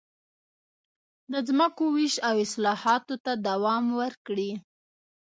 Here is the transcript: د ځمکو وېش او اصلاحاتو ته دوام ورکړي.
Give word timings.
د 1.31 1.33
ځمکو 1.47 1.83
وېش 1.95 2.15
او 2.27 2.35
اصلاحاتو 2.45 3.15
ته 3.25 3.31
دوام 3.47 3.83
ورکړي. 3.99 4.51